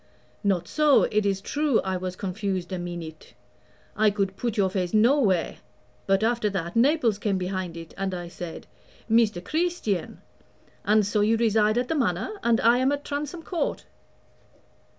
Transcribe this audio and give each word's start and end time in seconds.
"Not 0.43 0.67
so. 0.67 1.03
It 1.03 1.27
is 1.27 1.41
true 1.41 1.79
I 1.81 1.95
was 1.95 2.15
confused 2.15 2.71
a 2.73 2.79
meenute 2.79 3.35
I 3.95 4.09
could 4.09 4.35
put 4.35 4.57
your 4.57 4.71
face 4.71 4.95
nowhere; 4.95 5.57
but, 6.07 6.23
after 6.23 6.49
that, 6.49 6.75
Naples 6.75 7.19
came 7.19 7.37
behind 7.37 7.77
it, 7.77 7.93
and 7.97 8.11
I 8.15 8.27
said, 8.27 8.65
Mr. 9.07 9.43
Creesstian. 9.45 10.17
And 10.83 11.05
so 11.05 11.21
you 11.21 11.37
reside 11.37 11.77
at 11.77 11.87
the 11.87 11.93
Manor, 11.93 12.33
and 12.43 12.59
I 12.61 12.79
am 12.79 12.91
at 12.91 13.05
Transome 13.05 13.43
Court." 13.43 13.85